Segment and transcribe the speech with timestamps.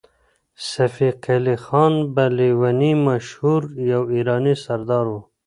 [0.71, 3.61] صفي قلي خان په لېوني مشهور
[3.91, 5.15] يو ایراني سردار و.